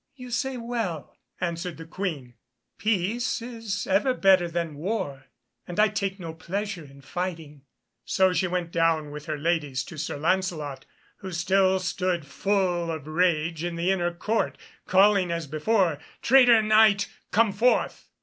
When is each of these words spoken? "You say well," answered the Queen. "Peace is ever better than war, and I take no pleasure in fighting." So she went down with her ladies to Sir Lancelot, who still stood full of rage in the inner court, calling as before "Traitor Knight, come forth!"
"You 0.15 0.31
say 0.31 0.57
well," 0.57 1.15
answered 1.39 1.77
the 1.77 1.85
Queen. 1.85 2.33
"Peace 2.79 3.39
is 3.39 3.85
ever 3.85 4.15
better 4.15 4.47
than 4.49 4.73
war, 4.77 5.25
and 5.67 5.79
I 5.79 5.89
take 5.89 6.19
no 6.19 6.33
pleasure 6.33 6.83
in 6.83 7.01
fighting." 7.01 7.61
So 8.03 8.33
she 8.33 8.47
went 8.47 8.71
down 8.71 9.11
with 9.11 9.27
her 9.27 9.37
ladies 9.37 9.83
to 9.83 9.99
Sir 9.99 10.17
Lancelot, 10.17 10.87
who 11.17 11.31
still 11.31 11.77
stood 11.77 12.25
full 12.25 12.89
of 12.89 13.05
rage 13.05 13.63
in 13.63 13.75
the 13.75 13.91
inner 13.91 14.11
court, 14.11 14.57
calling 14.87 15.29
as 15.31 15.45
before 15.45 15.99
"Traitor 16.23 16.63
Knight, 16.63 17.07
come 17.29 17.51
forth!" 17.53 18.09